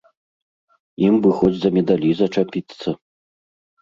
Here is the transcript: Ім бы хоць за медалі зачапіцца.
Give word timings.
Ім 1.07 1.13
бы 1.25 1.29
хоць 1.41 1.53
за 1.59 1.69
медалі 1.77 2.11
зачапіцца. 2.23 2.89